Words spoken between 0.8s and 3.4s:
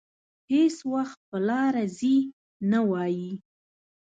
وخت په لاره ځي نه وايي.